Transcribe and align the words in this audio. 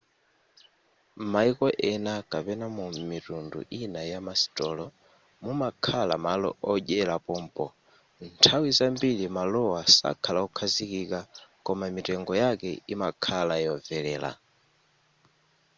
m'mayiko 1.21 1.65
ena 1.91 2.13
kapena 2.31 2.65
mu 2.77 2.85
mitundu 3.09 3.57
ina 3.81 4.01
yamasitolo 4.11 4.85
mumakhala 5.43 6.15
malo 6.25 6.49
odyera 6.71 7.15
pompo 7.27 7.65
nthawi 8.27 8.69
zambiri 8.77 9.25
malowa 9.37 9.79
sakhala 9.97 10.39
okhazikika 10.47 11.19
koma 11.65 11.85
mitengo 11.95 12.33
yake 12.43 12.69
imakhala 12.93 13.55
yomvelera 13.65 14.31